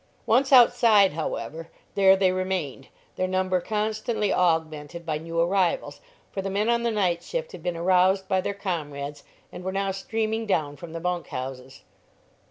[0.25, 6.49] Once outside, however, there they remained, their number constantly augmented by new arrivals, for the
[6.49, 10.47] men on the night shift had been aroused by their comrades and were now streaming
[10.47, 11.83] down from the bunk houses.